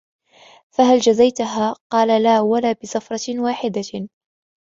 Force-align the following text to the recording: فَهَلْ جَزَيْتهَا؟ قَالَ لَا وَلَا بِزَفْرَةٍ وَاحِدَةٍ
فَهَلْ 0.69 0.99
جَزَيْتهَا؟ 0.99 1.73
قَالَ 1.93 2.23
لَا 2.23 2.41
وَلَا 2.41 2.71
بِزَفْرَةٍ 2.71 3.39
وَاحِدَةٍ 3.39 4.09